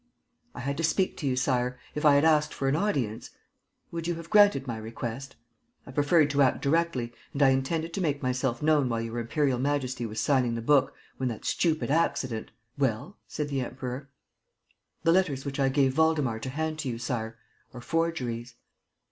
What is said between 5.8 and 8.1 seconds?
I preferred to act directly and I intended to